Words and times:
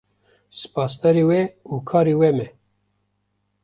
Spasdarê 0.59 1.23
we 1.29 1.41
û 1.73 1.75
karên 1.89 2.15
we 2.21 2.29
me. 2.37 2.47